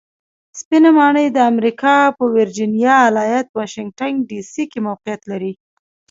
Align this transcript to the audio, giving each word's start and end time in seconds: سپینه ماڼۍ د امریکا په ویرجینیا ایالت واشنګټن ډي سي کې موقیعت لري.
سپینه 0.59 0.89
ماڼۍ 0.97 1.27
د 1.31 1.37
امریکا 1.51 1.95
په 2.17 2.23
ویرجینیا 2.35 2.93
ایالت 3.07 3.47
واشنګټن 3.57 4.13
ډي 4.29 4.39
سي 4.51 4.63
کې 4.71 4.79
موقیعت 4.87 5.21
لري. 5.31 5.53